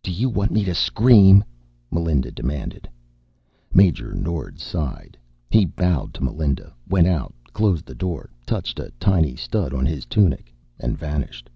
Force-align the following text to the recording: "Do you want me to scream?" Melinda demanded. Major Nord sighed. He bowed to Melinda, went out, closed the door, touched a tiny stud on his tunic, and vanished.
"Do 0.00 0.12
you 0.12 0.28
want 0.28 0.52
me 0.52 0.64
to 0.64 0.76
scream?" 0.76 1.42
Melinda 1.90 2.30
demanded. 2.30 2.88
Major 3.74 4.12
Nord 4.12 4.60
sighed. 4.60 5.18
He 5.50 5.64
bowed 5.64 6.14
to 6.14 6.22
Melinda, 6.22 6.72
went 6.88 7.08
out, 7.08 7.34
closed 7.52 7.84
the 7.86 7.92
door, 7.96 8.30
touched 8.46 8.78
a 8.78 8.92
tiny 9.00 9.34
stud 9.34 9.74
on 9.74 9.84
his 9.84 10.06
tunic, 10.06 10.54
and 10.78 10.96
vanished. 10.96 11.50